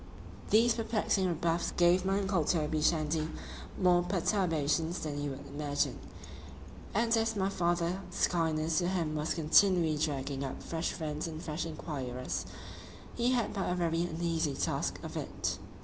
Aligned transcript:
These 0.49 0.73
perplexing 0.73 1.27
rebuffs 1.27 1.73
gave 1.77 2.05
my 2.05 2.17
uncle 2.17 2.43
Toby 2.43 2.81
Shandy 2.81 3.29
more 3.79 4.01
perturbations 4.01 4.97
than 4.97 5.21
you 5.21 5.29
would 5.29 5.45
imagine; 5.47 5.99
and 6.91 7.15
as 7.15 7.35
my 7.35 7.49
father's 7.49 8.27
kindness 8.27 8.79
to 8.79 8.87
him 8.87 9.13
was 9.13 9.35
continually 9.35 9.97
dragging 9.99 10.43
up 10.43 10.63
fresh 10.63 10.91
friends 10.91 11.27
and 11.27 11.39
fresh 11.39 11.67
enquirers,——he 11.67 13.33
had 13.33 13.53
but 13.53 13.69
a 13.69 13.75
very 13.75 14.01
uneasy 14.01 14.55
task 14.55 14.97
of 15.03 15.15
it. 15.15 15.59